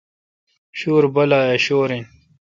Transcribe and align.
شویر 0.77 1.05
بالہ 1.13 1.39
اؘ 1.49 1.57
شور 1.65 1.89
این۔ 1.93 2.05